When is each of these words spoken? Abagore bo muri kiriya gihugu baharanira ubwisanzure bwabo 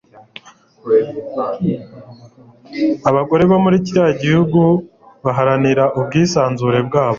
Abagore 3.09 3.43
bo 3.49 3.57
muri 3.63 3.77
kiriya 3.85 4.11
gihugu 4.21 4.59
baharanira 5.23 5.83
ubwisanzure 5.99 6.79
bwabo 6.87 7.09